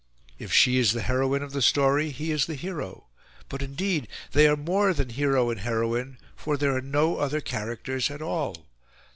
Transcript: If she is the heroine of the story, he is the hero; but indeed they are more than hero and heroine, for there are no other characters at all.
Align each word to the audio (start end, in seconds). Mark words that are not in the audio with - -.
If 0.39 0.51
she 0.51 0.79
is 0.79 0.93
the 0.93 1.03
heroine 1.03 1.43
of 1.43 1.51
the 1.51 1.61
story, 1.61 2.09
he 2.09 2.31
is 2.31 2.47
the 2.47 2.55
hero; 2.55 3.05
but 3.49 3.61
indeed 3.61 4.07
they 4.31 4.47
are 4.47 4.57
more 4.57 4.95
than 4.95 5.09
hero 5.09 5.51
and 5.51 5.59
heroine, 5.59 6.17
for 6.35 6.57
there 6.57 6.75
are 6.75 6.81
no 6.81 7.17
other 7.17 7.39
characters 7.39 8.09
at 8.09 8.19
all. 8.19 8.65